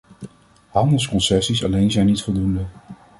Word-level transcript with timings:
Handelsconcessies 0.69 1.63
alleen 1.63 1.91
zijn 1.91 2.05
niet 2.05 2.21
voldoende. 2.21 2.65